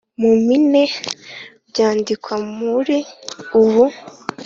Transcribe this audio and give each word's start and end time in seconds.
mu 0.19 0.31
mpine 0.41 0.83
byandikwa 1.69 2.35
muri 2.57 2.97
ubu. 3.61 3.83